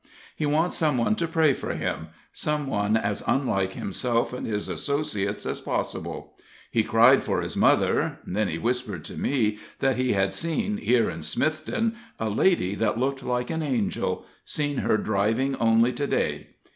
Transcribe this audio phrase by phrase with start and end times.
[0.35, 4.67] He wants some one to pray for him some one as unlike himself and his
[4.67, 6.33] associates as possible.
[6.71, 11.07] He cried for his mother then he whispered to me that he had seen, here
[11.07, 16.47] in Smithton, a lady that looked like an angel seen her driving only to day.